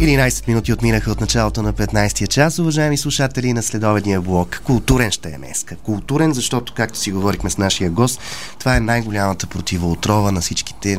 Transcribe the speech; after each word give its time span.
11 0.00 0.48
минути 0.48 0.72
отминаха 0.72 1.10
от 1.10 1.20
началото 1.20 1.62
на 1.62 1.72
15-я 1.72 2.26
час. 2.26 2.58
Уважаеми 2.58 2.96
слушатели 2.96 3.52
на 3.52 3.62
следоведния 3.62 4.20
блок, 4.20 4.60
културен 4.64 5.10
ще 5.10 5.28
е 5.28 5.36
днеска. 5.36 5.76
Културен, 5.76 6.32
защото, 6.32 6.74
както 6.74 6.98
си 6.98 7.12
говорихме 7.12 7.50
с 7.50 7.58
нашия 7.58 7.90
гост, 7.90 8.20
това 8.58 8.76
е 8.76 8.80
най-голямата 8.80 9.46
противоотрова 9.46 10.32
на 10.32 10.40
всичките 10.40 10.98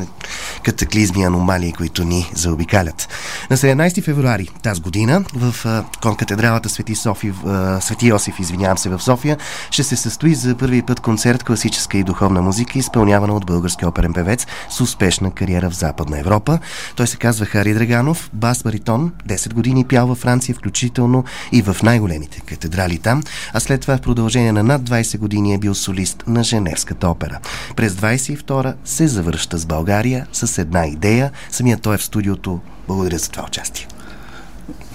катаклизми 0.63 1.23
аномалии, 1.23 1.73
които 1.73 2.03
ни 2.03 2.31
заобикалят. 2.35 3.07
На 3.49 3.57
17 3.57 4.03
февруари 4.03 4.49
тази 4.63 4.81
година 4.81 5.23
в 5.33 5.83
конкатедралата 6.01 6.69
Свети, 6.69 6.95
Софи, 6.95 7.33
Свети 7.79 8.07
Йосиф, 8.07 8.39
извинявам 8.39 8.77
се, 8.77 8.89
в 8.89 8.99
София, 8.99 9.37
ще 9.71 9.83
се 9.83 9.95
състои 9.95 10.35
за 10.35 10.55
първи 10.55 10.81
път 10.81 10.99
концерт 10.99 11.43
класическа 11.43 11.97
и 11.97 12.03
духовна 12.03 12.41
музика, 12.41 12.79
изпълнявана 12.79 13.33
от 13.33 13.45
български 13.45 13.85
оперен 13.85 14.13
певец 14.13 14.45
с 14.69 14.81
успешна 14.81 15.31
кариера 15.31 15.69
в 15.69 15.75
Западна 15.75 16.19
Европа. 16.19 16.59
Той 16.95 17.07
се 17.07 17.17
казва 17.17 17.45
Хари 17.45 17.73
Драганов, 17.73 18.29
бас 18.33 18.63
баритон, 18.87 19.11
10 19.27 19.53
години 19.53 19.85
пял 19.85 20.07
във 20.07 20.17
Франция, 20.17 20.55
включително 20.55 21.23
и 21.51 21.61
в 21.61 21.77
най-големите 21.83 22.41
катедрали 22.41 22.97
там, 22.97 23.23
а 23.53 23.59
след 23.59 23.81
това 23.81 23.97
в 23.97 24.01
продължение 24.01 24.51
на 24.51 24.63
над 24.63 24.81
20 24.89 25.17
години 25.17 25.53
е 25.53 25.57
бил 25.57 25.75
солист 25.75 26.23
на 26.27 26.43
Женевската 26.43 27.07
опера. 27.07 27.39
През 27.75 27.93
22 27.93 28.73
се 28.85 29.07
завръща 29.07 29.57
с 29.57 29.65
България 29.65 30.27
с 30.33 30.61
една 30.61 30.87
идея. 30.87 31.31
Самият 31.51 31.81
той 31.81 31.95
е 31.95 31.97
в 31.97 32.03
студиото. 32.03 32.59
Благодаря 32.87 33.17
за 33.17 33.29
това 33.29 33.43
участие. 33.43 33.87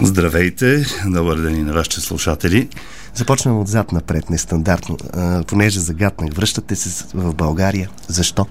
Здравейте, 0.01 0.87
добър 1.07 1.41
ден 1.41 1.57
и 1.57 1.63
на 1.63 1.73
вашите 1.73 2.01
слушатели. 2.01 2.69
Започвам 3.15 3.61
отзад 3.61 3.93
напред, 3.93 4.31
нестандартно, 4.31 4.97
а, 5.13 5.45
понеже 5.45 5.81
загаднах. 5.81 6.35
Връщате 6.35 6.77
се 6.77 7.05
в 7.15 7.35
България. 7.35 7.91
Защо? 8.09 8.47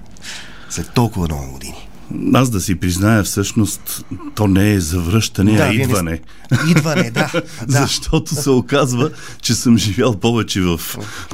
След 0.70 0.90
толкова 0.94 1.26
много 1.26 1.52
години. 1.52 1.88
Аз 2.34 2.50
да 2.50 2.60
си 2.60 2.74
призная, 2.74 3.22
всъщност, 3.22 4.04
то 4.34 4.46
не 4.46 4.72
е 4.72 4.80
завръщане, 4.80 5.56
да, 5.56 5.62
а 5.62 5.72
идване. 5.72 6.20
Не... 6.50 6.70
Идване, 6.70 7.10
да. 7.10 7.30
да. 7.68 7.80
Защото 7.80 8.34
се 8.34 8.50
оказва, 8.50 9.10
че 9.42 9.54
съм 9.54 9.78
живял 9.78 10.14
повече 10.14 10.60
в 10.60 10.80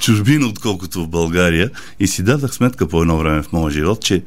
чужбина, 0.00 0.46
отколкото 0.46 1.04
в 1.04 1.08
България. 1.08 1.70
И 2.00 2.06
си 2.06 2.22
дадах 2.22 2.54
сметка 2.54 2.88
по 2.88 3.02
едно 3.02 3.18
време 3.18 3.42
в 3.42 3.52
моя 3.52 3.70
живот, 3.70 4.04
че 4.04 4.22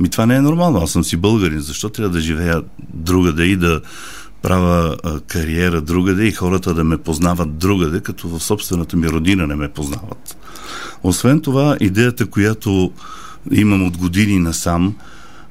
ми 0.00 0.08
това 0.08 0.26
не 0.26 0.36
е 0.36 0.40
нормално. 0.40 0.78
Аз 0.78 0.90
съм 0.90 1.04
си 1.04 1.16
българин. 1.16 1.60
Защо 1.60 1.88
трябва 1.88 2.12
да 2.12 2.20
живея 2.20 2.62
другаде 2.94 3.44
и 3.44 3.56
да 3.56 3.80
правя 4.42 4.96
а, 5.04 5.20
кариера 5.20 5.80
другаде 5.80 6.24
и 6.24 6.32
хората 6.32 6.74
да 6.74 6.84
ме 6.84 6.98
познават 6.98 7.58
другаде, 7.58 8.00
като 8.00 8.28
в 8.28 8.42
собствената 8.42 8.96
ми 8.96 9.08
родина 9.08 9.46
не 9.46 9.54
ме 9.54 9.68
познават. 9.68 10.36
Освен 11.02 11.40
това, 11.40 11.76
идеята, 11.80 12.26
която 12.26 12.92
имам 13.50 13.86
от 13.86 13.96
години 13.96 14.38
насам, 14.38 14.94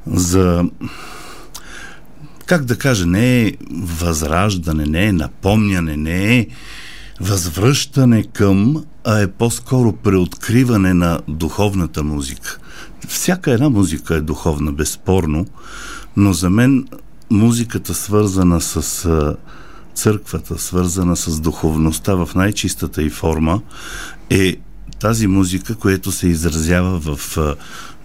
за 0.07 0.63
как 2.45 2.65
да 2.65 2.77
кажа, 2.77 3.05
не 3.05 3.41
е 3.41 3.53
възраждане, 3.71 4.85
не 4.85 5.05
е 5.05 5.11
напомняне, 5.11 5.97
не 5.97 6.37
е 6.37 6.47
възвръщане 7.21 8.23
към, 8.23 8.83
а 9.03 9.19
е 9.19 9.27
по-скоро 9.27 9.93
преоткриване 9.93 10.93
на 10.93 11.19
духовната 11.27 12.03
музика. 12.03 12.59
Всяка 13.07 13.51
една 13.51 13.69
музика 13.69 14.15
е 14.15 14.21
духовна, 14.21 14.71
безспорно, 14.71 15.45
но 16.17 16.33
за 16.33 16.49
мен 16.49 16.87
музиката 17.31 17.93
свързана 17.93 18.61
с 18.61 19.35
църквата, 19.93 20.57
свързана 20.57 21.15
с 21.15 21.39
духовността 21.39 22.15
в 22.15 22.29
най-чистата 22.35 23.03
и 23.03 23.09
форма, 23.09 23.61
е 24.29 24.55
тази 24.99 25.27
музика, 25.27 25.75
която 25.75 26.11
се 26.11 26.27
изразява 26.27 26.99
в 26.99 27.37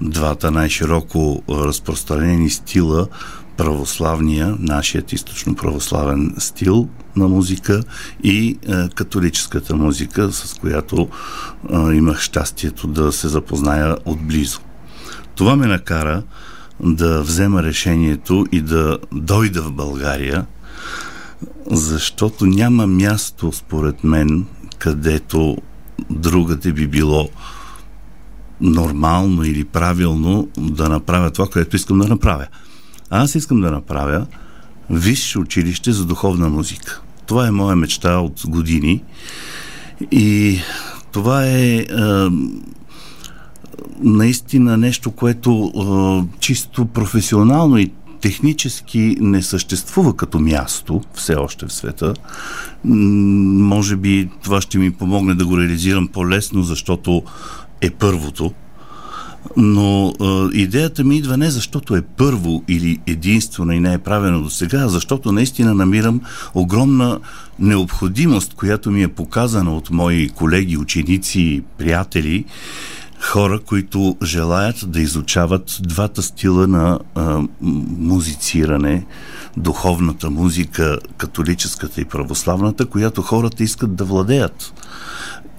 двата 0.00 0.50
най-широко 0.50 1.42
разпространени 1.48 2.50
стила 2.50 3.08
православния, 3.56 4.56
нашият 4.58 5.12
източно-православен 5.12 6.38
стил 6.38 6.88
на 7.16 7.28
музика 7.28 7.82
и 8.24 8.58
е, 8.68 8.88
католическата 8.88 9.76
музика, 9.76 10.32
с 10.32 10.54
която 10.54 11.08
е, 11.72 11.76
имах 11.76 12.20
щастието 12.20 12.86
да 12.86 13.12
се 13.12 13.28
запозная 13.28 13.96
отблизо. 14.04 14.60
Това 15.34 15.56
ме 15.56 15.66
накара 15.66 16.22
да 16.80 17.22
взема 17.22 17.62
решението 17.62 18.46
и 18.52 18.60
да 18.60 18.98
дойда 19.12 19.62
в 19.62 19.72
България, 19.72 20.46
защото 21.70 22.46
няма 22.46 22.86
място, 22.86 23.52
според 23.52 24.04
мен, 24.04 24.46
където 24.78 25.56
другаде 26.10 26.72
би 26.72 26.86
било 26.86 27.28
нормално 28.60 29.44
или 29.44 29.64
правилно 29.64 30.48
да 30.58 30.88
направя 30.88 31.30
това, 31.30 31.46
което 31.46 31.76
искам 31.76 31.98
да 31.98 32.08
направя. 32.08 32.46
Аз 33.10 33.34
искам 33.34 33.60
да 33.60 33.70
направя 33.70 34.26
висше 34.90 35.38
училище 35.38 35.92
за 35.92 36.04
духовна 36.04 36.48
музика. 36.48 37.02
Това 37.26 37.46
е 37.46 37.50
моя 37.50 37.76
мечта 37.76 38.18
от 38.18 38.42
години 38.46 39.02
и 40.10 40.58
това 41.12 41.46
е, 41.46 41.76
е 41.76 41.86
наистина 44.02 44.76
нещо, 44.76 45.10
което 45.10 45.72
е, 45.74 46.38
чисто 46.40 46.86
професионално 46.86 47.78
и 47.78 47.90
технически 48.20 49.16
не 49.20 49.42
съществува 49.42 50.16
като 50.16 50.38
място 50.38 51.00
все 51.14 51.34
още 51.34 51.66
в 51.66 51.72
света. 51.72 52.14
Може 52.84 53.96
би 53.96 54.28
това 54.42 54.60
ще 54.60 54.78
ми 54.78 54.90
помогне 54.90 55.34
да 55.34 55.46
го 55.46 55.58
реализирам 55.58 56.08
по-лесно, 56.08 56.62
защото 56.62 57.22
е 57.80 57.90
първото. 57.90 58.52
Но 59.56 60.08
е, 60.08 60.56
идеята 60.56 61.04
ми 61.04 61.16
идва 61.16 61.36
не 61.36 61.50
защото 61.50 61.96
е 61.96 62.02
първо 62.02 62.64
или 62.68 62.98
единствено 63.06 63.72
и 63.72 63.80
не 63.80 63.92
е 63.92 63.98
правено 63.98 64.42
до 64.42 64.50
сега, 64.50 64.78
а 64.78 64.88
защото 64.88 65.32
наистина 65.32 65.74
намирам 65.74 66.20
огромна 66.54 67.20
необходимост, 67.58 68.54
която 68.54 68.90
ми 68.90 69.02
е 69.02 69.08
показана 69.08 69.76
от 69.76 69.90
мои 69.90 70.28
колеги, 70.28 70.76
ученици, 70.76 71.62
приятели, 71.78 72.44
хора, 73.20 73.60
които 73.60 74.16
желаят 74.22 74.90
да 74.90 75.00
изучават 75.00 75.78
двата 75.80 76.22
стила 76.22 76.66
на 76.66 76.98
а, 77.14 77.42
музициране, 77.98 79.06
духовната 79.56 80.30
музика, 80.30 80.98
католическата 81.16 82.00
и 82.00 82.04
православната, 82.04 82.86
която 82.86 83.22
хората 83.22 83.62
искат 83.62 83.94
да 83.94 84.04
владеят. 84.04 84.72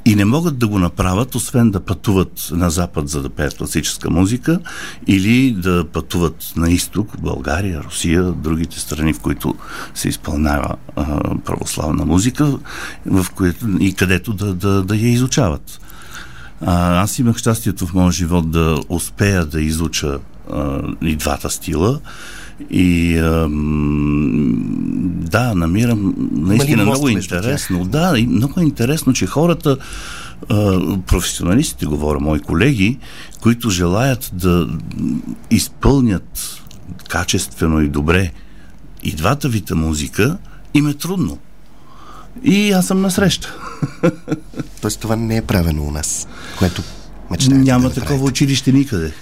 И 0.06 0.16
не 0.16 0.26
могат 0.26 0.58
да 0.58 0.68
го 0.68 0.80
направят, 0.80 1.36
освен 1.36 1.72
да 1.72 1.80
пътуват 1.80 2.50
на 2.52 2.70
Запад, 2.70 3.10
за 3.10 3.22
да 3.22 3.30
пеят 3.30 3.58
класическа 3.58 4.10
музика, 4.10 4.60
или 5.08 5.52
да 5.52 5.86
пътуват 5.94 6.54
на 6.56 6.70
изток, 6.70 7.22
България, 7.22 7.84
Русия, 7.84 8.24
другите 8.24 8.80
страни, 8.80 9.14
в 9.14 9.20
които 9.20 9.56
се 9.94 10.10
изпълнява 10.10 10.76
а, 10.96 11.38
православна 11.38 12.06
музика, 12.06 12.58
в 13.06 13.26
които, 13.36 13.68
и 13.80 13.94
където 13.94 14.34
да, 14.34 14.54
да, 14.54 14.84
да 14.84 14.96
я 14.96 15.12
изучават. 15.12 15.80
А, 16.62 17.02
аз 17.02 17.20
имах 17.20 17.38
щастието 17.38 17.88
в 17.88 17.94
моя 17.94 18.12
живот 18.12 18.52
да 18.52 18.78
успея 18.90 19.46
да 19.46 19.62
изуча 19.62 20.20
а, 20.52 20.82
и 21.02 21.16
двата 21.16 21.50
стила. 21.50 22.00
И 22.70 23.18
а, 23.18 23.48
да, 25.30 25.56
намирам 25.56 26.16
наистина 26.32 26.84
много 26.84 27.10
интересно. 27.10 27.86
Да, 27.86 28.14
и 28.18 28.28
много 28.28 28.60
е 28.60 28.64
интересно, 28.64 29.14
че 29.14 29.26
хората, 29.28 29.78
а, 30.50 30.80
професионалистите, 31.08 31.86
говоря, 31.86 32.20
мои 32.20 32.40
колеги, 32.40 32.98
които 33.42 33.70
желаят 33.70 34.32
да 34.34 34.68
изпълнят 35.52 36.62
качествено 37.10 37.82
и 37.82 37.90
добре 37.90 38.32
и 39.04 39.12
двата 39.12 39.50
вида 39.50 39.76
музика, 39.76 40.38
им 40.74 40.88
е 40.88 40.94
трудно. 40.94 41.38
И 42.44 42.72
аз 42.72 42.88
съм 42.88 43.02
насреща. 43.02 43.56
Тоест 44.82 45.00
това 45.00 45.16
не 45.16 45.38
е 45.38 45.42
правено 45.42 45.84
у 45.84 45.92
нас, 45.92 46.28
което 46.58 46.82
мечтаете 47.32 47.64
Няма 47.64 47.90
да 47.90 47.96
такова 47.96 48.26
училище 48.26 48.72
никъде 48.72 49.14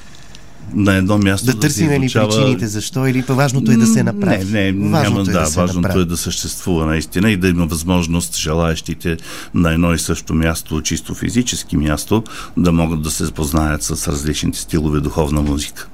на 0.74 0.96
едно 0.96 1.18
място 1.18 1.46
да, 1.46 1.54
да 1.54 1.60
търсим 1.60 1.90
ли 1.90 2.06
изучава... 2.06 2.30
причините 2.30 2.68
защо 2.68 3.08
или 3.08 3.22
важното 3.30 3.72
е 3.72 3.76
да 3.76 3.88
се 3.88 4.04
направи. 4.04 4.46
Не, 4.46 4.72
не, 4.72 4.90
важното 4.90 5.18
няма, 5.18 5.22
е 5.22 5.34
да, 5.34 5.50
да 5.50 5.62
важното 5.62 5.82
направи. 5.82 6.02
е 6.02 6.06
да 6.06 6.18
съществува 6.18 6.86
наистина 6.86 7.32
и 7.32 7.38
да 7.38 7.48
има 7.48 7.66
възможност 7.66 8.38
желаящите 8.38 9.18
на 9.54 9.74
едно 9.74 9.94
и 9.94 10.00
също 10.00 10.34
място, 10.34 10.82
чисто 10.82 11.16
физически 11.16 11.78
място, 11.78 12.24
да 12.58 12.72
могат 12.72 13.02
да 13.02 13.12
се 13.12 13.26
запознаят 13.26 13.84
с 13.84 14.08
различните 14.08 14.60
стилове 14.60 15.00
духовна 15.00 15.42
музика. 15.42 15.88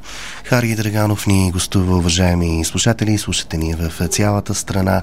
Хари 0.44 0.76
Драганов 0.76 1.28
ни 1.28 1.52
гостува, 1.52 1.98
уважаеми 1.98 2.66
слушатели, 2.66 3.18
слушате 3.18 3.58
ни 3.58 3.76
в 3.76 4.08
цялата 4.08 4.54
страна. 4.54 5.02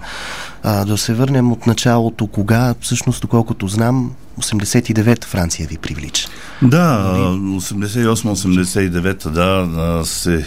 А, 0.63 0.85
да 0.85 0.99
се 0.99 1.15
върнем 1.15 1.53
от 1.53 1.67
началото, 1.67 2.27
кога, 2.27 2.75
всъщност, 2.81 3.23
доколкото 3.23 3.69
знам, 3.69 4.11
89 4.41 5.25
Франция 5.25 5.69
ви 5.69 5.79
привлича. 5.79 6.29
Да, 6.63 7.15
88-89 7.39 9.31
да, 9.31 10.03
се 10.05 10.45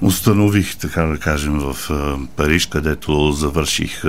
установих, 0.00 0.76
така 0.76 1.02
да 1.02 1.18
кажем, 1.18 1.58
в 1.58 1.76
Париж, 2.36 2.66
където 2.66 3.32
завърших 3.32 4.02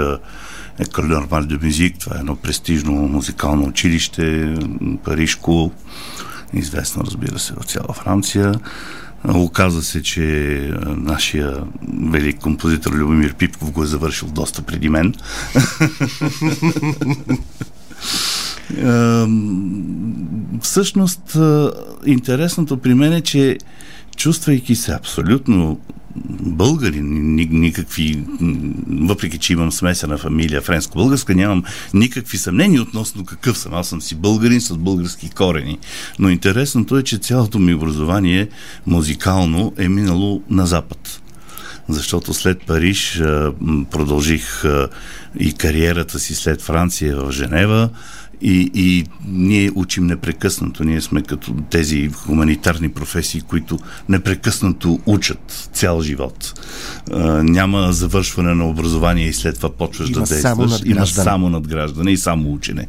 Еколе 0.79 1.07
Нормал 1.07 1.43
де 1.43 1.65
Мюзик. 1.65 1.99
Това 1.99 2.15
е 2.15 2.19
едно 2.19 2.35
престижно 2.35 2.91
музикално 2.91 3.67
училище, 3.67 4.55
парижко. 5.03 5.71
известно, 6.53 7.03
разбира 7.05 7.39
се, 7.39 7.53
в 7.53 7.63
цяла 7.63 7.93
Франция. 7.93 8.53
Оказа 9.27 9.83
се, 9.83 10.03
че 10.03 10.21
нашия 10.87 11.53
велик 12.11 12.39
композитор 12.39 12.91
Любомир 12.91 13.33
Пипков 13.33 13.71
го 13.71 13.83
е 13.83 13.87
завършил 13.87 14.27
доста 14.27 14.61
преди 14.61 14.89
мен. 14.89 15.13
Всъщност, 20.61 21.37
интересното 22.05 22.77
при 22.77 22.93
мен 22.93 23.13
е, 23.13 23.21
че 23.21 23.57
чувствайки 24.17 24.75
се 24.75 24.93
абсолютно 24.93 25.79
българи, 26.41 27.01
никакви, 27.01 28.23
въпреки 28.87 29.37
че 29.37 29.53
имам 29.53 29.71
смесена 29.71 30.17
фамилия 30.17 30.61
френско-българска, 30.61 31.35
нямам 31.35 31.63
никакви 31.93 32.37
съмнения 32.37 32.81
относно 32.81 33.25
какъв 33.25 33.57
съм. 33.57 33.73
Аз 33.73 33.87
съм 33.87 34.01
си 34.01 34.15
българин 34.15 34.61
с 34.61 34.77
български 34.77 35.29
корени. 35.29 35.79
Но 36.19 36.29
интересното 36.29 36.97
е, 36.97 37.03
че 37.03 37.17
цялото 37.17 37.59
ми 37.59 37.73
образование 37.73 38.49
музикално 38.85 39.73
е 39.77 39.89
минало 39.89 40.41
на 40.49 40.67
Запад 40.67 41.21
защото 41.89 42.33
след 42.33 42.61
Париж 42.61 43.21
продължих 43.91 44.63
и 45.39 45.53
кариерата 45.53 46.19
си 46.19 46.35
след 46.35 46.61
Франция 46.61 47.17
в 47.17 47.31
Женева 47.31 47.89
и, 48.41 48.71
и 48.73 49.05
ние 49.27 49.71
учим 49.75 50.05
непрекъснато. 50.05 50.83
Ние 50.83 51.01
сме 51.01 51.21
като 51.21 51.53
тези 51.69 52.09
хуманитарни 52.09 52.89
професии, 52.89 53.41
които 53.41 53.79
непрекъснато 54.09 54.99
учат 55.05 55.69
цял 55.73 56.01
живот. 56.01 56.53
А, 57.11 57.43
няма 57.43 57.93
завършване 57.93 58.53
на 58.53 58.69
образование 58.69 59.27
и 59.27 59.33
след 59.33 59.55
това 59.55 59.69
почваш 59.69 60.09
Има 60.09 60.13
да 60.13 60.19
действаш. 60.19 60.41
Само 60.41 60.79
Има 60.85 61.07
само 61.07 61.49
надграждане 61.49 62.11
и 62.11 62.17
само 62.17 62.53
учене. 62.53 62.87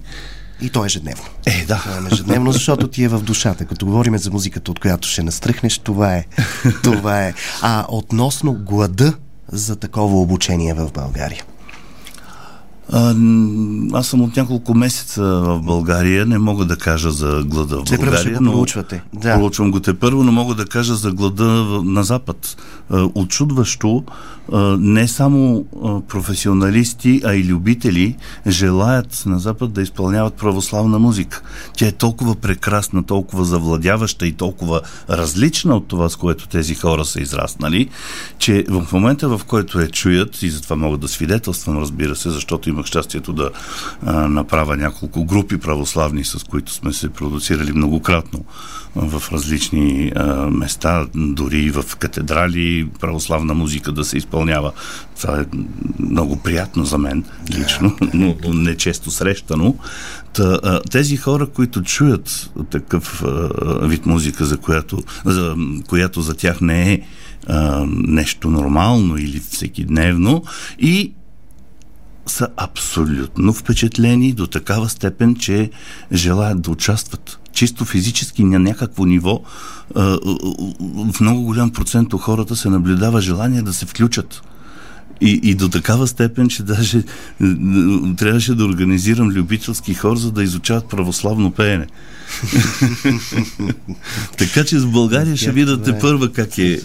И 0.61 0.71
то 0.71 0.85
е 0.85 0.87
ежедневно. 0.87 1.25
Е, 1.47 1.65
да. 1.65 1.77
Това 1.77 1.95
е 1.95 2.13
ежедневно, 2.13 2.53
защото 2.53 2.89
ти 2.89 3.05
е 3.05 3.09
в 3.09 3.21
душата. 3.21 3.65
Като 3.65 3.87
говорим 3.87 4.19
за 4.19 4.31
музиката, 4.31 4.71
от 4.71 4.81
която 4.81 5.09
ще 5.09 5.23
настръхнеш, 5.23 5.79
това 5.79 6.15
е. 6.15 6.25
Това 6.83 7.27
е. 7.27 7.35
А 7.63 7.87
относно 7.89 8.53
глада 8.53 9.15
за 9.53 9.77
такова 9.77 10.21
обучение 10.21 10.75
в 10.75 10.91
България. 10.95 11.45
А, 12.93 13.15
аз 13.93 14.07
съм 14.07 14.21
от 14.23 14.37
няколко 14.37 14.75
месеца 14.75 15.23
в 15.23 15.61
България. 15.63 16.27
Не 16.27 16.39
мога 16.39 16.65
да 16.65 16.77
кажа 16.77 17.11
за 17.11 17.43
глада 17.47 17.79
в 17.79 17.85
Те 17.85 17.97
България. 17.97 18.39
но 18.41 18.53
проучвате. 18.53 19.03
Да. 19.15 19.35
Проучвам 19.35 19.71
го 19.71 19.81
те 19.81 19.95
първо, 19.95 20.25
но 20.25 20.33
мога 20.33 20.55
да 20.55 20.67
кажа 20.67 20.95
за 20.95 21.13
глада 21.13 21.45
на 21.85 22.05
Запад. 22.05 22.57
Очудващо, 23.15 24.05
не 24.79 25.09
само 25.09 25.65
професионалисти, 26.09 27.21
а 27.25 27.35
и 27.35 27.45
любители 27.45 28.17
желаят 28.47 29.23
на 29.27 29.39
Запад 29.39 29.73
да 29.73 29.83
изпълняват 29.83 30.35
православна 30.35 30.99
музика. 30.99 31.43
Тя 31.77 31.87
е 31.87 31.93
толкова 31.93 32.35
прекрасна, 32.35 33.03
толкова 33.03 33.45
завладяваща 33.45 34.27
и 34.27 34.33
толкова 34.33 34.81
различна 35.11 35.77
от 35.77 35.89
това, 35.89 36.09
с 36.09 36.17
което 36.17 36.49
тези 36.49 36.75
хора 36.75 37.05
са 37.05 37.21
израснали, 37.21 37.89
че 38.39 38.65
в 38.69 38.87
момента, 38.93 39.29
в 39.29 39.41
който 39.47 39.81
я 39.81 39.89
чуят, 39.89 40.43
и 40.43 40.51
затова 40.51 40.77
мога 40.77 40.99
да 40.99 41.09
свидетелствам, 41.09 41.79
разбира 41.79 42.17
се, 42.17 42.31
защото 42.31 42.71
имах 42.79 42.87
щастието 42.87 43.33
да 43.33 43.51
а, 44.07 44.29
направя 44.29 44.77
няколко 44.77 45.25
групи 45.25 45.59
православни, 45.59 46.25
с 46.25 46.45
които 46.45 46.73
сме 46.73 46.93
се 46.93 47.09
продуцирали 47.09 47.73
многократно 47.73 48.45
в 48.97 49.23
различни 49.33 50.13
а, 50.17 50.51
места, 50.51 51.07
дори 51.15 51.71
в 51.71 51.97
катедрали, 51.97 52.89
православна 53.01 53.55
музика 53.55 53.93
да 53.93 54.05
се 54.05 54.19
изпълнява. 54.19 54.73
Това 55.21 55.41
е 55.41 55.45
много 55.99 56.37
приятно 56.37 56.85
за 56.85 56.99
мен 56.99 57.25
лично, 57.51 57.97
но 58.15 58.37
не 58.49 58.77
често 58.77 59.11
срещано. 59.11 59.77
Та, 60.33 60.59
а, 60.63 60.81
тези 60.81 61.17
хора, 61.17 61.47
които 61.47 61.83
чуят 61.83 62.51
такъв 62.71 63.23
а, 63.23 63.49
вид 63.87 64.07
музика, 64.07 64.45
за 64.45 64.57
която, 64.57 65.03
за, 65.25 65.57
която 65.89 66.21
за 66.21 66.35
тях 66.35 66.61
не 66.61 66.93
е 66.93 67.01
а, 67.47 67.85
нещо 67.89 68.51
нормално 68.51 69.17
или 69.17 69.41
всекидневно 69.51 70.45
и 70.79 71.13
са 72.31 72.49
абсолютно 72.57 73.53
впечатлени 73.53 74.33
до 74.33 74.47
такава 74.47 74.89
степен, 74.89 75.37
че 75.37 75.71
желаят 76.13 76.61
да 76.61 76.71
участват. 76.71 77.39
Чисто 77.53 77.85
физически 77.85 78.45
на 78.45 78.59
някакво 78.59 79.05
ниво 79.05 79.43
в 79.95 81.21
много 81.21 81.43
голям 81.43 81.71
процент 81.71 82.13
от 82.13 82.21
хората 82.21 82.57
се 82.57 82.69
наблюдава 82.69 83.21
желание 83.21 83.63
да 83.63 83.73
се 83.73 83.87
включат. 83.87 84.43
И, 85.21 85.41
и 85.43 85.55
до 85.55 85.69
такава 85.69 86.07
степен, 86.07 86.49
че 86.49 86.63
даже 86.63 87.03
трябваше 88.17 88.55
да 88.55 88.65
организирам 88.65 89.29
любителски 89.29 89.95
хор, 89.95 90.17
за 90.17 90.33
да 90.33 90.43
изучават 90.43 90.89
православно 90.89 91.51
пеене. 91.51 91.87
така 94.39 94.65
че 94.65 94.79
в 94.79 94.91
България 94.91 95.37
ще 95.37 95.53
видите 95.53 95.99
първа 95.99 96.33
как 96.33 96.59
е. 96.59 96.81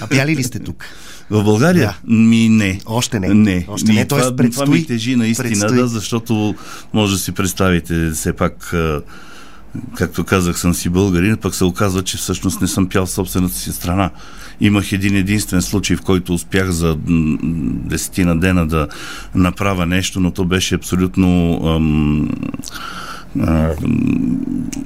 А 0.00 0.06
пяли 0.06 0.36
ли 0.36 0.44
сте 0.44 0.58
тук? 0.58 0.84
В 1.30 1.44
България? 1.44 1.96
Да. 2.04 2.14
Ми 2.14 2.48
не. 2.48 2.80
Още 2.86 3.20
не. 3.20 3.28
Не. 3.34 3.64
Още 3.68 3.92
не. 3.92 4.04
Това, 4.04 4.20
Тоест 4.20 4.36
предстои, 4.36 4.64
това 4.64 4.76
ми 4.76 4.86
тежи 4.86 5.16
наистина, 5.16 5.48
предстои. 5.48 5.76
да, 5.76 5.86
защото 5.86 6.54
може 6.92 7.12
да 7.12 7.18
си 7.18 7.32
представите 7.32 8.10
все 8.10 8.32
пак 8.32 8.74
както 9.94 10.24
казах, 10.24 10.58
съм 10.58 10.74
си 10.74 10.88
българин, 10.88 11.36
пък 11.36 11.54
се 11.54 11.64
оказва, 11.64 12.02
че 12.02 12.16
всъщност 12.16 12.60
не 12.60 12.66
съм 12.66 12.88
пял 12.88 13.06
собствената 13.06 13.54
си 13.54 13.72
страна. 13.72 14.10
Имах 14.60 14.92
един 14.92 15.16
единствен 15.16 15.62
случай, 15.62 15.96
в 15.96 16.02
който 16.02 16.34
успях 16.34 16.70
за 16.70 16.96
десетина 17.84 18.40
дена 18.40 18.66
да 18.66 18.88
направя 19.34 19.86
нещо, 19.86 20.20
но 20.20 20.30
то 20.30 20.44
беше 20.44 20.74
абсолютно 20.74 21.60
ам, 21.66 22.28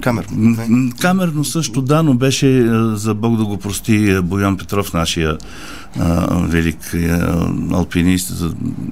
Камерно. 0.00 0.56
Камерно 1.00 1.44
също, 1.44 1.82
да, 1.82 2.02
но 2.02 2.14
беше 2.14 2.66
за 2.94 3.14
Бог 3.14 3.36
да 3.36 3.44
го 3.44 3.58
прости 3.58 4.20
Боян 4.22 4.56
Петров, 4.56 4.92
нашия 4.92 5.38
а, 5.98 6.36
велик 6.48 6.94
а, 6.94 7.48
алпинист 7.72 8.44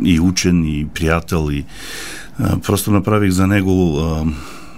и 0.05 0.21
учен, 0.21 0.65
и 0.65 0.87
приятел. 0.95 1.49
И, 1.51 1.65
а, 2.39 2.59
просто 2.59 2.91
направих 2.91 3.31
за 3.31 3.47
него 3.47 3.99
а, 3.99 4.25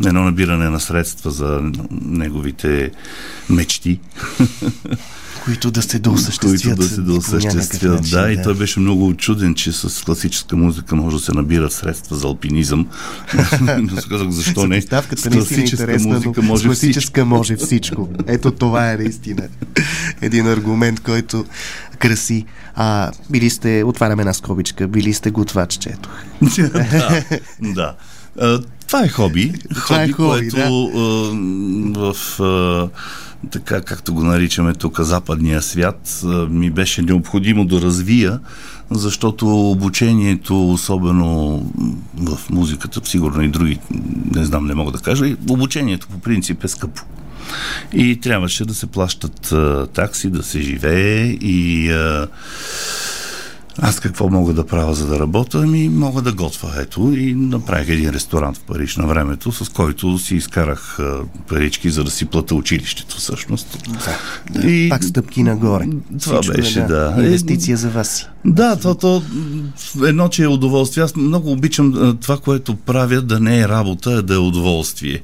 едно 0.06 0.24
набиране 0.24 0.70
на 0.70 0.80
средства 0.80 1.30
за 1.30 1.72
неговите 1.90 2.90
мечти. 3.50 4.00
които 5.44 5.70
да 5.70 5.82
се 5.82 5.98
доосъществят. 5.98 6.62
Които 6.62 6.82
да 6.82 6.88
се 6.88 7.00
доосъществят, 7.00 8.00
начин, 8.00 8.10
да, 8.10 8.22
да. 8.22 8.32
И 8.32 8.42
той 8.42 8.54
беше 8.54 8.80
много 8.80 9.06
очуден, 9.06 9.54
че 9.54 9.72
с 9.72 10.04
класическа 10.04 10.56
музика 10.56 10.96
може 10.96 11.16
да 11.16 11.22
се 11.22 11.32
набират 11.32 11.72
средства 11.72 12.16
за 12.16 12.26
алпинизъм. 12.26 12.86
но 13.78 13.96
казах, 14.08 14.28
защо 14.28 14.66
не? 14.66 14.82
С 14.82 14.88
класическа 15.32 15.94
е 15.94 15.98
музика 15.98 16.42
може 16.42 16.62
с 16.62 16.66
класическа 16.66 17.20
всичко. 17.20 17.26
може 17.26 17.56
всичко. 17.56 18.08
Ето 18.26 18.50
това 18.50 18.92
е 18.92 18.96
наистина 18.96 19.48
един 20.20 20.46
аргумент, 20.46 21.00
който 21.00 21.44
краси. 21.98 22.44
А, 22.74 23.10
били 23.30 23.50
сте, 23.50 23.82
отваряме 23.86 24.22
една 24.22 24.32
скобичка, 24.32 24.88
били 24.88 25.14
сте 25.14 25.30
готвач, 25.30 25.72
четох. 25.72 26.12
да, 26.72 27.24
да. 27.60 27.94
Това 28.86 29.04
е 29.04 29.08
хоби. 29.08 29.52
Това 29.74 30.02
е 30.02 30.10
хоби, 30.10 30.12
което 30.12 30.56
да. 30.56 32.12
в 32.12 32.90
така 33.50 33.80
както 33.80 34.14
го 34.14 34.24
наричаме 34.24 34.74
тук 34.74 35.00
западния 35.00 35.62
свят, 35.62 36.22
ми 36.50 36.70
беше 36.70 37.02
необходимо 37.02 37.64
да 37.64 37.82
развия, 37.82 38.40
защото 38.90 39.70
обучението, 39.70 40.72
особено 40.72 41.58
в 42.16 42.38
музиката, 42.50 43.00
сигурно 43.04 43.42
и 43.42 43.48
други, 43.48 43.78
не 44.34 44.44
знам, 44.44 44.66
не 44.66 44.74
мога 44.74 44.92
да 44.92 44.98
кажа, 44.98 45.36
обучението 45.48 46.08
по 46.08 46.18
принцип 46.18 46.64
е 46.64 46.68
скъпо. 46.68 47.02
И 47.92 48.20
трябваше 48.20 48.64
да 48.64 48.74
се 48.74 48.86
плащат 48.86 49.52
а, 49.52 49.86
такси, 49.86 50.30
да 50.30 50.42
се 50.42 50.60
живее 50.60 51.24
и 51.26 51.90
а, 51.90 52.26
аз 53.82 54.00
какво 54.00 54.28
мога 54.28 54.52
да 54.52 54.66
правя 54.66 54.94
за 54.94 55.06
да 55.06 55.18
работя? 55.18 55.58
Ами 55.58 55.88
мога 55.88 56.22
да 56.22 56.32
готвя. 56.32 56.72
Ето 56.80 57.12
и 57.16 57.34
направих 57.34 57.88
един 57.88 58.10
ресторант 58.10 58.56
в 58.56 58.60
Париж 58.60 58.96
на 58.96 59.06
времето, 59.06 59.52
с 59.52 59.68
който 59.68 60.18
си 60.18 60.34
изкарах 60.36 60.98
а, 60.98 61.20
парички, 61.48 61.90
за 61.90 62.04
да 62.04 62.10
си 62.10 62.24
плата 62.24 62.54
училището 62.54 63.16
всъщност. 63.16 63.78
Да, 63.88 64.18
да. 64.60 64.70
И... 64.70 64.88
Пак 64.88 65.04
стъпки 65.04 65.42
нагоре. 65.42 65.86
Това 66.22 66.42
Всичко 66.42 66.56
беше, 66.56 66.80
да. 66.80 66.86
да. 66.86 67.22
Инвестиция 67.22 67.76
за 67.76 67.90
вас. 67.90 68.28
Да, 68.44 68.76
то, 68.76 68.94
то 68.94 69.22
едно, 70.06 70.28
че 70.28 70.42
е 70.42 70.48
удоволствие. 70.48 71.04
Аз 71.04 71.16
много 71.16 71.52
обичам 71.52 72.18
това, 72.20 72.38
което 72.38 72.76
правя, 72.76 73.22
да 73.22 73.40
не 73.40 73.60
е 73.60 73.68
работа, 73.68 74.10
а 74.10 74.22
да 74.22 74.34
е 74.34 74.38
удоволствие. 74.38 75.22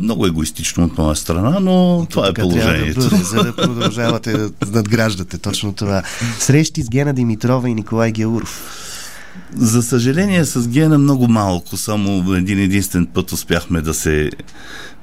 Много 0.00 0.26
егоистично 0.26 0.84
от 0.84 0.98
моя 0.98 1.16
страна, 1.16 1.60
но 1.60 2.06
това 2.10 2.28
е 2.28 2.32
положението. 2.32 3.00
Да 3.00 3.08
бъде, 3.10 3.24
за 3.24 3.44
да 3.44 3.56
продължавате 3.56 4.32
да 4.32 4.50
надграждате 4.72 5.38
точно 5.38 5.72
това. 5.72 6.02
Срещи 6.38 6.82
с 6.82 6.88
Гена 6.88 7.14
Димитрова 7.14 7.68
и 7.68 7.74
Николай 7.74 8.12
Геуров. 8.12 8.78
За 9.56 9.82
съжаление 9.82 10.44
с 10.44 10.68
Гена 10.68 10.98
много 10.98 11.28
малко, 11.28 11.76
само 11.76 12.34
един 12.34 12.58
единствен 12.58 13.06
път 13.06 13.32
успяхме 13.32 13.80
да 13.80 13.94
се 13.94 14.30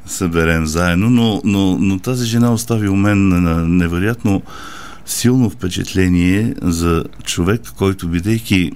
съберем 0.06 0.66
заедно, 0.66 1.10
но, 1.10 1.42
но, 1.44 1.78
но 1.80 2.00
тази 2.00 2.26
жена 2.26 2.54
остави 2.54 2.90
у 2.90 2.96
мен 2.96 3.28
на 3.28 3.68
невероятно 3.68 4.42
силно 5.06 5.50
впечатление 5.50 6.56
за 6.62 7.04
човек, 7.24 7.62
който 7.78 8.08
бидейки 8.08 8.72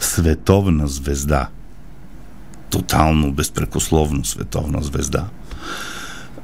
световна 0.00 0.88
звезда, 0.88 1.48
тотално, 2.70 3.32
безпрекословно 3.32 4.24
световна 4.24 4.82
звезда, 4.82 5.24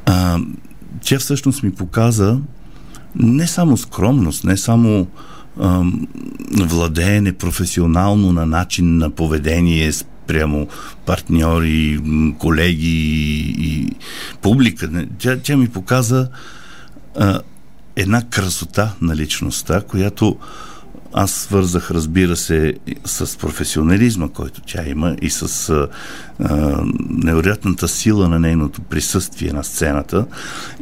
а, 0.07 0.39
тя 1.05 1.19
всъщност 1.19 1.63
ми 1.63 1.75
показа 1.75 2.37
не 3.15 3.47
само 3.47 3.77
скромност, 3.77 4.45
не 4.45 4.57
само 4.57 5.07
а, 5.61 5.85
владеене 6.61 7.33
професионално 7.33 8.33
на 8.33 8.47
начин 8.47 8.97
на 8.97 9.11
поведение 9.11 9.93
прямо 10.27 10.69
партньори, 11.07 12.01
колеги 12.39 13.55
и 13.59 13.91
публика. 14.43 15.07
Тя, 15.19 15.39
тя 15.39 15.57
ми 15.57 15.69
показа 15.69 16.29
а, 17.19 17.41
една 17.97 18.23
красота 18.23 18.95
на 19.01 19.17
личността, 19.17 19.81
която 19.81 20.37
аз 21.13 21.31
свързах, 21.31 21.91
разбира 21.91 22.37
се, 22.37 22.75
с 23.05 23.39
професионализма, 23.39 24.29
който 24.29 24.61
тя 24.67 24.89
има 24.89 25.17
и 25.23 25.31
с 25.31 25.71
а, 25.71 25.89
а, 26.41 26.85
невероятната 27.09 27.89
сила 27.89 28.29
на 28.29 28.39
нейното 28.39 28.81
присъствие 28.81 29.53
на 29.53 29.65
сцената. 29.65 30.27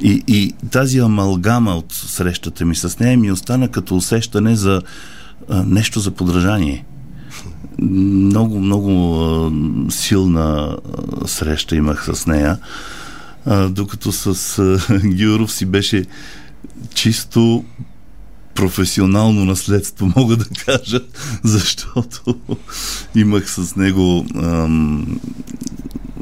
И, 0.03 0.25
и 0.27 0.55
тази 0.71 0.99
амалгама 0.99 1.77
от 1.77 1.93
срещата 1.93 2.65
ми 2.65 2.75
с 2.75 2.99
нея 2.99 3.19
ми 3.19 3.33
остана 3.33 3.69
като 3.69 3.97
усещане 3.97 4.57
за 4.57 4.83
а, 5.49 5.63
нещо 5.63 6.01
за 6.01 6.11
подражание. 6.11 6.85
Много, 7.83 8.61
много 8.61 9.53
силна 9.91 10.77
среща 11.27 11.77
имах 11.77 12.09
с 12.13 12.27
нея, 12.27 12.59
докато 13.69 14.13
с 14.13 14.57
Гюров 15.05 15.53
си 15.53 15.67
беше 15.67 16.05
чисто 16.95 17.65
професионално 18.61 19.45
наследство, 19.45 20.12
мога 20.17 20.37
да 20.37 20.45
кажа, 20.45 21.00
защото 21.45 22.37
имах 23.14 23.50
с 23.50 23.76
него 23.76 24.26
ам, 24.37 25.21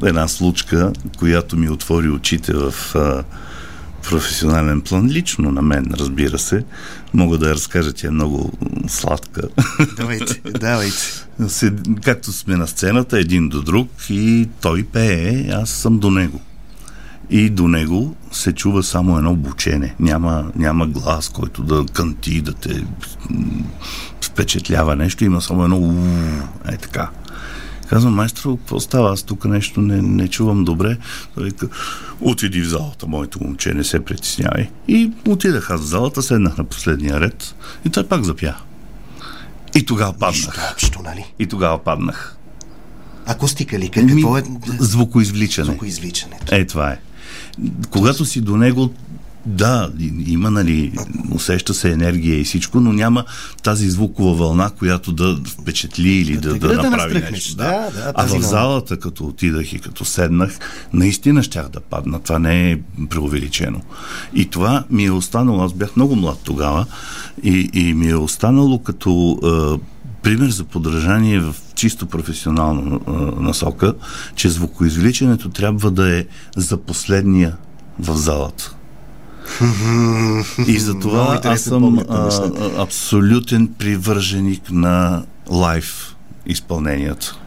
една 0.04 0.28
случка, 0.28 0.92
която 1.18 1.56
ми 1.56 1.68
отвори 1.68 2.08
очите 2.08 2.52
в 2.52 2.74
а, 2.94 3.24
професионален 4.02 4.80
план, 4.80 5.06
лично 5.06 5.52
на 5.52 5.62
мен, 5.62 5.86
разбира 5.98 6.38
се. 6.38 6.64
Мога 7.14 7.38
да 7.38 7.48
я 7.48 7.54
разкажа, 7.54 7.92
тя 7.92 8.08
е 8.08 8.10
много 8.10 8.52
сладка. 8.88 9.42
Давайте, 9.96 10.40
давайте. 10.60 10.98
Както 12.04 12.32
сме 12.32 12.56
на 12.56 12.66
сцената, 12.66 13.18
един 13.18 13.48
до 13.48 13.62
друг 13.62 13.90
и 14.10 14.48
той 14.60 14.84
пее, 14.84 15.48
аз 15.52 15.70
съм 15.70 15.98
до 15.98 16.10
него 16.10 16.40
и 17.30 17.50
до 17.50 17.68
него 17.68 18.16
се 18.32 18.52
чува 18.52 18.82
само 18.82 19.18
едно 19.18 19.32
обучение. 19.32 19.94
Няма, 20.00 20.50
няма 20.56 20.86
глас, 20.86 21.28
който 21.28 21.62
да 21.62 21.84
кънти, 21.92 22.40
да 22.40 22.52
те 22.52 22.84
впечатлява 24.20 24.96
нещо. 24.96 25.24
Има 25.24 25.40
само 25.40 25.64
едно 25.64 26.04
е 26.68 26.76
така. 26.76 27.10
Казвам, 27.88 28.14
майстро, 28.14 28.56
какво 28.56 28.80
става? 28.80 29.12
Аз 29.12 29.22
тук 29.22 29.44
нещо 29.44 29.80
не, 29.80 30.02
не 30.02 30.28
чувам 30.28 30.64
добре. 30.64 30.96
Той 31.34 31.44
вика, 31.44 31.68
отиди 32.20 32.60
в 32.60 32.68
залата, 32.68 33.06
моето 33.06 33.44
момче, 33.44 33.74
не 33.74 33.84
се 33.84 34.04
притеснявай. 34.04 34.70
И 34.88 35.12
отидах 35.28 35.70
аз 35.70 35.80
в 35.80 35.84
залата, 35.84 36.22
седнах 36.22 36.58
на 36.58 36.64
последния 36.64 37.20
ред 37.20 37.54
и 37.86 37.90
той 37.90 38.06
пак 38.06 38.24
запя. 38.24 38.54
И 39.74 39.86
тогава 39.86 40.12
паднах. 40.12 40.34
Нищо 40.34 40.60
общо, 40.72 41.02
нали? 41.02 41.32
И 41.38 41.46
тогава 41.46 41.78
паднах. 41.78 42.36
Акустика 43.26 43.78
ли? 43.78 43.88
Какво 43.88 44.38
е? 44.38 44.42
Звукоизвличане. 44.78 45.64
Звукоизвличането. 45.64 46.54
Е, 46.54 46.66
това 46.66 46.90
е. 46.90 46.98
Когато 47.90 48.24
си 48.24 48.40
до 48.40 48.56
него, 48.56 48.90
да, 49.46 49.90
има, 50.26 50.50
нали, 50.50 50.92
усеща 51.32 51.74
се 51.74 51.90
енергия 51.90 52.40
и 52.40 52.44
всичко, 52.44 52.80
но 52.80 52.92
няма 52.92 53.24
тази 53.62 53.90
звукова 53.90 54.34
вълна, 54.34 54.70
която 54.70 55.12
да 55.12 55.38
впечатли 55.46 56.08
или 56.08 56.36
да, 56.36 56.52
да, 56.52 56.68
да, 56.68 56.82
да 56.82 56.90
направи 56.90 57.22
нещо. 57.32 57.56
Да. 57.56 57.64
Да, 57.64 57.90
да, 57.90 58.12
а 58.14 58.26
в 58.26 58.40
залата, 58.40 58.98
като 58.98 59.24
отидах 59.24 59.72
и 59.72 59.78
като 59.78 60.04
седнах, 60.04 60.58
наистина 60.92 61.42
щях 61.42 61.68
да 61.68 61.80
падна. 61.80 62.20
Това 62.20 62.38
не 62.38 62.70
е 62.70 62.78
преувеличено. 63.10 63.80
И 64.34 64.46
това 64.46 64.84
ми 64.90 65.04
е 65.04 65.10
останало, 65.10 65.62
аз 65.62 65.72
бях 65.72 65.96
много 65.96 66.16
млад 66.16 66.38
тогава, 66.44 66.86
и, 67.42 67.70
и 67.74 67.94
ми 67.94 68.08
е 68.08 68.16
останало 68.16 68.78
като 68.78 69.38
пример 70.28 70.50
за 70.50 70.64
подражание 70.64 71.40
в 71.40 71.54
чисто 71.74 72.06
професионална 72.06 73.00
насока, 73.40 73.94
че 74.34 74.48
звукоизвличането 74.48 75.48
трябва 75.48 75.90
да 75.90 76.18
е 76.18 76.24
за 76.56 76.76
последния 76.76 77.56
в 77.98 78.16
залата. 78.16 78.74
И 80.66 80.78
за 80.78 80.98
това 80.98 81.40
аз 81.44 81.60
съм 81.60 81.98
а, 81.98 82.30
абсолютен 82.78 83.68
привърженик 83.78 84.70
на 84.70 85.24
лайф 85.50 86.16
изпълнението. 86.46 87.38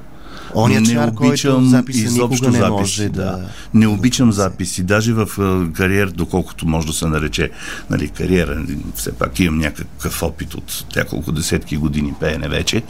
Оня 0.56 0.82
не 0.82 0.86
чар, 0.86 1.12
обичам 1.20 1.84
изобщо 1.90 2.52
не 2.52 2.60
записи. 2.60 2.72
Може 2.72 3.10
да... 3.10 3.24
да. 3.24 3.46
Не 3.74 3.88
обичам 3.88 4.32
записи. 4.32 4.84
Даже 4.84 5.14
в 5.14 5.28
кариер, 5.74 6.08
доколкото 6.08 6.68
може 6.68 6.88
да 6.88 6.94
се 6.94 7.08
нарече 7.08 7.52
нали, 7.90 8.08
кариера, 8.08 8.64
все 8.96 9.12
пак 9.12 9.40
имам 9.40 9.60
някакъв 9.60 10.24
опит 10.24 10.54
от 10.54 10.86
няколко 10.96 11.32
десетки 11.32 11.78
години 11.78 12.14
пеене 12.20 12.50
вече, 12.50 12.84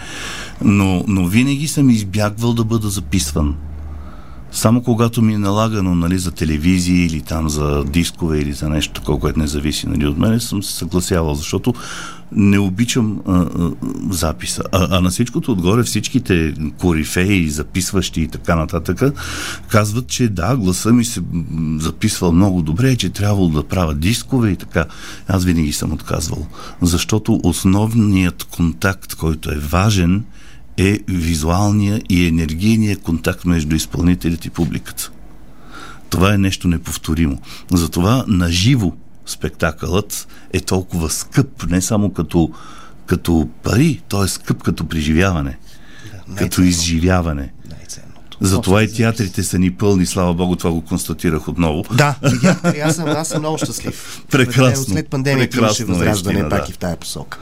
но, 0.61 1.03
но 1.07 1.27
винаги 1.27 1.67
съм 1.67 1.89
избягвал 1.89 2.53
да 2.53 2.63
бъда 2.63 2.89
записван. 2.89 3.55
Само 4.51 4.83
когато 4.83 5.21
ми 5.21 5.33
е 5.33 5.37
налагано 5.37 5.95
нали, 5.95 6.17
за 6.17 6.31
телевизия 6.31 7.05
или 7.05 7.21
там 7.21 7.49
за 7.49 7.83
дискове 7.83 8.39
или 8.39 8.53
за 8.53 8.69
нещо 8.69 8.93
такова, 8.93 9.19
което 9.19 9.39
не 9.39 9.47
зависи 9.47 9.87
нали, 9.87 10.05
от 10.05 10.17
мен, 10.17 10.39
съм 10.39 10.63
се 10.63 10.73
съгласявал, 10.73 11.35
защото 11.35 11.73
не 12.31 12.59
обичам 12.59 13.21
а, 13.27 13.31
а, 13.33 13.71
записа. 14.09 14.63
А, 14.71 14.97
а 14.97 15.01
на 15.01 15.09
всичкото 15.09 15.51
отгоре 15.51 15.83
всичките 15.83 16.53
корифеи, 16.77 17.49
записващи 17.49 18.21
и 18.21 18.27
така 18.27 18.55
нататък, 18.55 19.13
казват, 19.67 20.07
че 20.07 20.29
да, 20.29 20.57
гласа 20.57 20.93
ми 20.93 21.05
се 21.05 21.21
записвал 21.77 22.31
много 22.31 22.61
добре, 22.61 22.95
че 22.95 23.09
трябвало 23.09 23.49
да 23.49 23.63
правя 23.63 23.95
дискове 23.95 24.49
и 24.49 24.55
така. 24.55 24.85
Аз 25.27 25.45
винаги 25.45 25.73
съм 25.73 25.93
отказвал. 25.93 26.47
Защото 26.81 27.39
основният 27.43 28.43
контакт, 28.43 29.15
който 29.15 29.51
е 29.51 29.57
важен, 29.57 30.23
е 30.77 30.99
визуалния 31.07 32.01
и 32.09 32.27
енергийния 32.27 32.97
контакт 32.97 33.45
между 33.45 33.75
изпълнителите 33.75 34.47
и 34.47 34.51
публиката. 34.51 35.11
Това 36.09 36.33
е 36.33 36.37
нещо 36.37 36.67
неповторимо. 36.67 37.41
Затова 37.71 38.25
наживо 38.27 38.97
спектакълът 39.31 40.27
е 40.53 40.59
толкова 40.59 41.09
скъп, 41.09 41.69
не 41.69 41.81
само 41.81 42.09
като, 42.09 42.51
като 43.05 43.49
пари, 43.63 44.01
той 44.07 44.25
е 44.25 44.27
скъп 44.27 44.63
като 44.63 44.87
преживяване, 44.87 45.57
да, 46.27 46.35
като 46.35 46.61
изживяване. 46.61 47.51
Затова 48.41 48.83
и 48.83 48.93
театрите 48.93 49.43
са 49.43 49.59
ни 49.59 49.71
пълни, 49.71 50.05
слава 50.05 50.33
Богу, 50.33 50.55
това 50.55 50.71
го 50.71 50.81
констатирах 50.81 51.47
отново. 51.47 51.83
Да, 51.93 52.15
аз 52.83 52.95
съм, 52.95 53.07
аз 53.07 53.27
съм 53.27 53.39
много 53.39 53.57
щастлив. 53.57 54.23
Прекрасно. 54.31 54.93
След 54.93 55.09
пандемията 55.09 55.57
имаше 55.57 55.85
възраждане 55.85 56.49
пак 56.49 56.65
да. 56.65 56.69
и 56.69 56.73
в 56.73 56.77
тая 56.77 56.97
посока. 56.97 57.37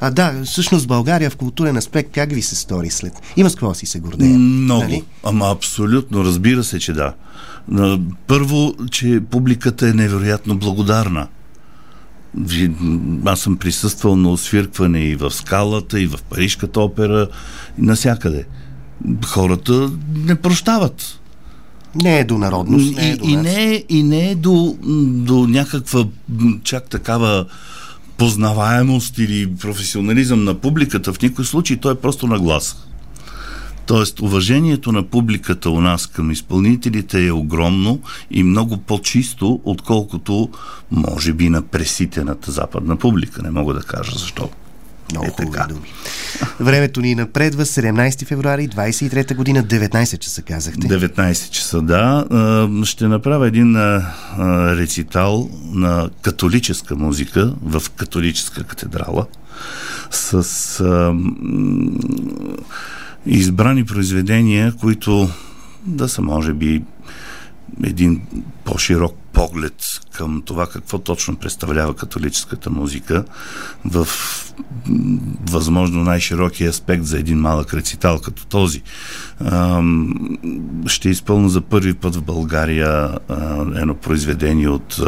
А 0.00 0.10
да, 0.10 0.42
всъщност 0.44 0.86
България 0.86 1.30
в 1.30 1.36
културен 1.36 1.76
аспект 1.76 2.10
как 2.14 2.32
ви 2.32 2.42
се 2.42 2.56
стори 2.56 2.90
след? 2.90 3.12
Има 3.36 3.50
с 3.50 3.54
какво 3.54 3.74
си 3.74 3.86
се 3.86 4.00
гордея? 4.00 4.38
Много. 4.38 4.82
Нали? 4.82 5.04
Ама 5.24 5.50
абсолютно, 5.50 6.24
разбира 6.24 6.64
се, 6.64 6.78
че 6.78 6.92
да. 6.92 7.12
Първо, 8.26 8.74
че 8.90 9.20
публиката 9.30 9.88
е 9.88 9.92
невероятно 9.92 10.58
благодарна. 10.58 11.26
Аз 13.24 13.40
съм 13.40 13.56
присъствал 13.56 14.16
на 14.16 14.30
освиркване 14.30 15.00
и 15.00 15.16
в 15.16 15.30
Скалата, 15.30 16.00
и 16.00 16.06
в 16.06 16.18
Парижката 16.30 16.80
опера, 16.80 17.28
и 17.78 17.82
насякъде. 17.82 18.44
Хората 19.26 19.90
не 20.14 20.34
прощават. 20.34 21.20
Не 21.94 22.18
е 22.18 22.24
до 22.24 22.38
народност. 22.38 22.96
Не 22.96 23.10
е 23.10 23.16
до 23.16 23.24
и, 23.24 23.32
и, 23.32 23.36
не 23.36 23.74
е, 23.74 23.84
и 23.88 24.02
не 24.02 24.30
е 24.30 24.34
до, 24.34 24.76
до 25.06 25.46
някаква 25.46 26.04
чак 26.64 26.88
такава 26.88 27.46
познаваемост 28.20 29.18
или 29.18 29.54
професионализъм 29.54 30.44
на 30.44 30.54
публиката. 30.54 31.12
В 31.12 31.22
никой 31.22 31.44
случай 31.44 31.76
той 31.76 31.92
е 31.92 31.96
просто 31.96 32.26
на 32.26 32.38
глас. 32.38 32.88
Тоест, 33.86 34.20
уважението 34.20 34.92
на 34.92 35.02
публиката 35.02 35.70
у 35.70 35.80
нас 35.80 36.06
към 36.06 36.30
изпълнителите 36.30 37.26
е 37.26 37.32
огромно 37.32 38.00
и 38.30 38.42
много 38.42 38.76
по-чисто, 38.76 39.60
отколкото, 39.64 40.50
може 40.90 41.32
би, 41.32 41.48
на 41.48 41.62
преситената 41.62 42.50
западна 42.50 42.96
публика. 42.96 43.42
Не 43.42 43.50
мога 43.50 43.74
да 43.74 43.80
кажа 43.80 44.12
защо. 44.18 44.50
Много 45.12 45.26
е 45.26 45.30
хубави 45.30 45.68
думи. 45.68 45.92
Времето 46.60 47.00
ни 47.00 47.14
напредва 47.14 47.64
17 47.64 48.26
февруари, 48.26 48.68
23 48.68 49.34
година, 49.34 49.64
19 49.64 50.18
часа 50.18 50.42
казахте. 50.42 50.88
19 50.88 51.50
часа, 51.50 51.82
да. 51.82 52.26
Ще 52.84 53.08
направя 53.08 53.46
един 53.46 53.76
рецитал 54.78 55.50
на 55.72 56.10
католическа 56.22 56.96
музика 56.96 57.54
в 57.62 57.82
католическа 57.96 58.64
катедрала 58.64 59.26
с 60.10 61.14
избрани 63.26 63.84
произведения, 63.84 64.72
които 64.80 65.28
да 65.86 66.08
са, 66.08 66.22
може 66.22 66.52
би, 66.52 66.82
един 67.84 68.22
по-широк 68.64 69.14
поглед 69.32 70.00
към 70.12 70.42
това 70.44 70.66
какво 70.66 70.98
точно 70.98 71.36
представлява 71.36 71.94
католическата 71.94 72.70
музика 72.70 73.24
в 73.84 74.08
възможно 75.50 76.04
най-широкия 76.04 76.70
аспект 76.70 77.04
за 77.04 77.18
един 77.18 77.38
малък 77.38 77.74
рецитал 77.74 78.18
като 78.18 78.46
този. 78.46 78.82
Ще 80.86 81.08
изпълна 81.08 81.48
за 81.48 81.60
първи 81.60 81.94
път 81.94 82.16
в 82.16 82.22
България 82.22 83.18
едно 83.76 83.94
произведение 83.94 84.68
от 84.68 85.00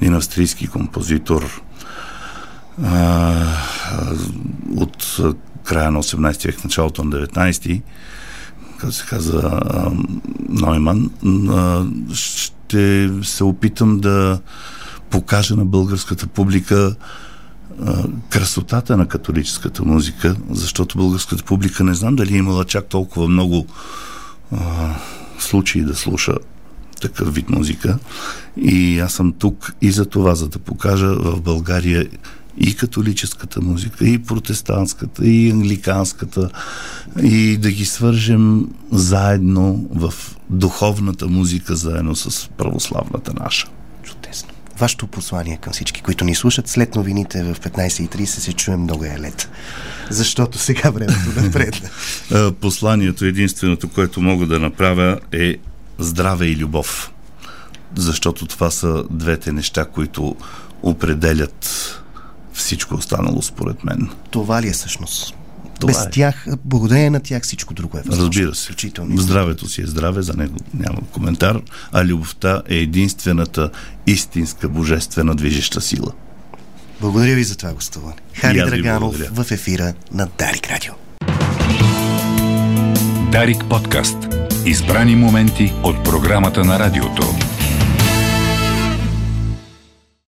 един 0.00 0.14
австрийски 0.14 0.66
композитор 0.66 1.62
от 4.76 5.16
края 5.64 5.90
на 5.90 6.02
18 6.02 6.46
век, 6.46 6.64
началото 6.64 7.04
на 7.04 7.26
19 7.26 7.82
като 8.78 8.92
се 8.92 9.06
каза 9.06 9.60
Нойман, 10.48 11.10
ще 12.14 13.10
се 13.22 13.44
опитам 13.44 13.98
да 13.98 14.40
покажа 15.10 15.56
на 15.56 15.64
българската 15.64 16.26
публика 16.26 16.94
красотата 18.30 18.96
на 18.96 19.08
католическата 19.08 19.84
музика, 19.84 20.36
защото 20.50 20.98
българската 20.98 21.44
публика 21.44 21.84
не 21.84 21.94
знам 21.94 22.16
дали 22.16 22.34
е 22.34 22.38
имала 22.38 22.64
чак 22.64 22.86
толкова 22.86 23.28
много 23.28 23.66
случаи 25.38 25.82
да 25.82 25.94
слуша 25.94 26.34
такъв 27.00 27.34
вид 27.34 27.50
музика. 27.50 27.98
И 28.56 28.98
аз 28.98 29.12
съм 29.12 29.32
тук 29.32 29.72
и 29.82 29.90
за 29.90 30.06
това, 30.06 30.34
за 30.34 30.48
да 30.48 30.58
покажа 30.58 31.06
в 31.06 31.40
България 31.40 32.08
и 32.56 32.76
католическата 32.76 33.60
музика, 33.60 34.08
и 34.08 34.18
протестантската, 34.18 35.26
и 35.26 35.50
англиканската, 35.50 36.50
и 37.22 37.56
да 37.56 37.70
ги 37.70 37.84
свържем 37.84 38.68
заедно 38.92 39.88
в 39.90 40.14
духовната 40.50 41.26
музика, 41.26 41.76
заедно 41.76 42.16
с 42.16 42.48
православната 42.48 43.32
наша. 43.40 43.66
Чудесно. 44.02 44.48
Вашето 44.78 45.06
послание 45.06 45.56
към 45.56 45.72
всички, 45.72 46.00
които 46.00 46.24
ни 46.24 46.34
слушат 46.34 46.68
след 46.68 46.94
новините 46.94 47.42
в 47.42 47.60
15.30 47.60 48.24
се 48.24 48.52
чуем 48.52 48.80
много 48.80 49.04
е 49.04 49.18
лет. 49.20 49.50
Защото 50.10 50.58
сега 50.58 50.90
времето 50.90 51.30
напредна. 51.42 51.88
Посланието, 52.60 53.24
единственото, 53.24 53.88
което 53.88 54.20
мога 54.20 54.46
да 54.46 54.58
направя 54.58 55.20
е 55.32 55.56
здраве 55.98 56.46
и 56.46 56.56
любов. 56.56 57.12
Защото 57.96 58.46
това 58.46 58.70
са 58.70 59.04
двете 59.10 59.52
неща, 59.52 59.84
които 59.84 60.36
определят 60.82 61.92
всичко 62.56 62.94
останало, 62.94 63.42
според 63.42 63.84
мен. 63.84 64.08
Това 64.30 64.62
ли 64.62 64.68
е 64.68 64.72
всъщност? 64.72 65.34
Това 65.80 65.92
Без 65.92 66.04
е. 66.04 66.10
тях, 66.10 66.46
благодарение 66.64 67.10
на 67.10 67.20
тях 67.20 67.42
всичко 67.42 67.74
друго 67.74 67.98
е 67.98 68.00
възможно. 68.00 68.24
Разбира 68.24 68.54
се. 68.54 68.72
Здравето 69.16 69.68
си 69.68 69.82
е 69.82 69.86
здраве, 69.86 70.22
за 70.22 70.34
него 70.34 70.56
няма 70.74 70.98
коментар, 71.12 71.60
а 71.92 72.04
любовта 72.04 72.62
е 72.68 72.76
единствената 72.76 73.70
истинска 74.06 74.68
божествена 74.68 75.34
движеща 75.34 75.80
сила. 75.80 76.12
Благодаря 77.00 77.34
ви 77.34 77.44
за 77.44 77.56
това 77.56 77.72
гостуване. 77.72 78.14
Хари 78.34 78.58
Драганов 78.58 79.16
в 79.16 79.50
ефира 79.50 79.94
на 80.12 80.28
Дарик 80.38 80.70
Радио. 80.70 80.92
Дарик 83.32 83.64
подкаст. 83.70 84.16
Избрани 84.66 85.16
моменти 85.16 85.72
от 85.82 86.04
програмата 86.04 86.64
на 86.64 86.78
радиото. 86.78 87.55